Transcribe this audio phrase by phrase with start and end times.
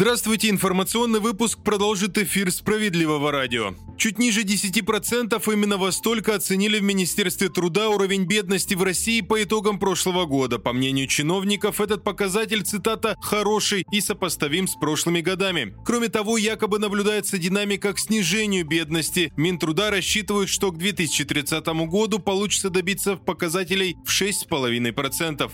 [0.00, 3.74] Здравствуйте, информационный выпуск продолжит эфир «Справедливого радио».
[3.98, 9.42] Чуть ниже 10% именно во столько оценили в Министерстве труда уровень бедности в России по
[9.42, 10.58] итогам прошлого года.
[10.58, 15.74] По мнению чиновников, этот показатель, цитата, «хороший и сопоставим с прошлыми годами».
[15.84, 19.34] Кроме того, якобы наблюдается динамика к снижению бедности.
[19.36, 25.50] Минтруда рассчитывает, что к 2030 году получится добиться показателей в 6,5%.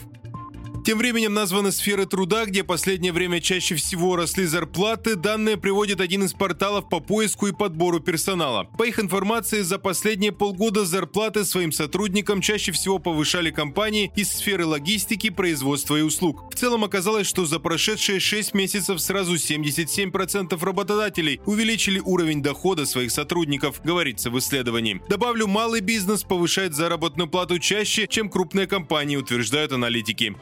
[0.86, 5.16] Тем временем названы сферы труда, где последнее время чаще всего росли зарплаты.
[5.16, 8.68] Данные приводит один из порталов по поиску и подбору персонала.
[8.78, 14.64] По их информации, за последние полгода зарплаты своим сотрудникам чаще всего повышали компании из сферы
[14.64, 16.54] логистики, производства и услуг.
[16.54, 23.10] В целом оказалось, что за прошедшие 6 месяцев сразу 77% работодателей увеличили уровень дохода своих
[23.10, 25.02] сотрудников, говорится в исследовании.
[25.08, 30.36] Добавлю, малый бизнес повышает заработную плату чаще, чем крупные компании, утверждают аналитики.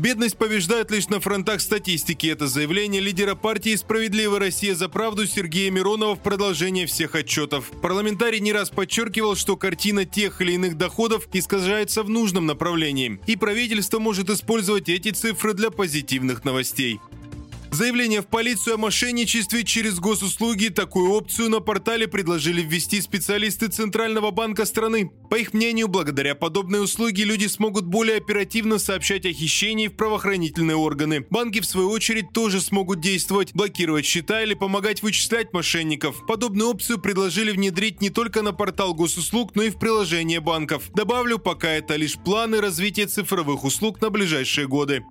[0.00, 2.26] Бедность побеждает лишь на фронтах статистики.
[2.26, 7.70] Это заявление лидера партии «Справедливая Россия за правду» Сергея Миронова в продолжение всех отчетов.
[7.80, 13.20] Парламентарий не раз подчеркивал, что картина тех или иных доходов искажается в нужном направлении.
[13.26, 16.98] И правительство может использовать эти цифры для позитивных новостей.
[17.74, 20.68] Заявление в полицию о мошенничестве через госуслуги.
[20.68, 25.10] Такую опцию на портале предложили ввести специалисты Центрального банка страны.
[25.28, 30.76] По их мнению, благодаря подобной услуге люди смогут более оперативно сообщать о хищении в правоохранительные
[30.76, 31.26] органы.
[31.30, 36.24] Банки, в свою очередь, тоже смогут действовать, блокировать счета или помогать вычислять мошенников.
[36.28, 40.92] Подобную опцию предложили внедрить не только на портал госуслуг, но и в приложение банков.
[40.94, 45.02] Добавлю, пока это лишь планы развития цифровых услуг на ближайшие годы.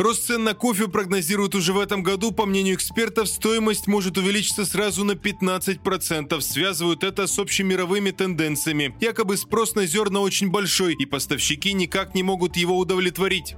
[0.00, 2.32] Рост цен на кофе прогнозируют уже в этом году.
[2.32, 6.40] По мнению экспертов, стоимость может увеличиться сразу на 15%.
[6.40, 8.94] Связывают это с общемировыми тенденциями.
[9.00, 13.56] Якобы спрос на зерна очень большой, и поставщики никак не могут его удовлетворить.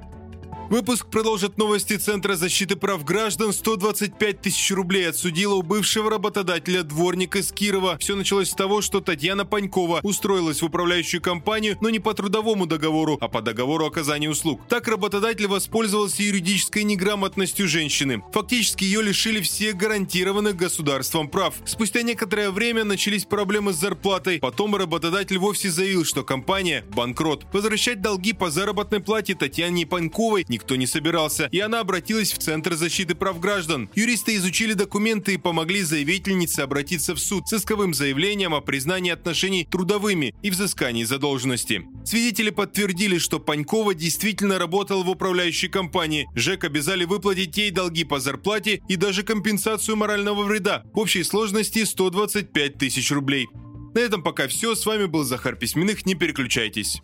[0.73, 3.53] Выпуск продолжит новости Центра защиты прав граждан.
[3.53, 7.99] 125 тысяч рублей отсудила у бывшего работодателя дворник из Кирова.
[7.99, 12.65] Все началось с того, что Татьяна Панькова устроилась в управляющую компанию, но не по трудовому
[12.65, 14.63] договору, а по договору оказания услуг.
[14.71, 18.23] Так работодатель воспользовался юридической неграмотностью женщины.
[18.33, 21.55] Фактически ее лишили всех гарантированных государством прав.
[21.67, 24.39] Спустя некоторое время начались проблемы с зарплатой.
[24.39, 27.45] Потом работодатель вовсе заявил, что компания– банкрот.
[27.53, 32.39] Возвращать долги по заработной плате Татьяне Паньковой никто никто не собирался, и она обратилась в
[32.39, 33.91] Центр защиты прав граждан.
[33.97, 39.67] Юристы изучили документы и помогли заявительнице обратиться в суд с исковым заявлением о признании отношений
[39.69, 41.85] трудовыми и взыскании задолженности.
[42.05, 46.29] Свидетели подтвердили, что Панькова действительно работала в управляющей компании.
[46.37, 51.85] ЖЭК обязали выплатить ей долги по зарплате и даже компенсацию морального вреда в общей сложности
[51.85, 53.49] 125 тысяч рублей.
[53.95, 54.75] На этом пока все.
[54.77, 56.07] С вами был Захар Письменных.
[56.07, 57.03] Не переключайтесь.